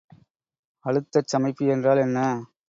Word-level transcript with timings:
அழுத்தச் 0.85 1.31
சமைப்பி 1.33 1.65
என்றால் 1.67 1.97
என்ன? 1.97 2.19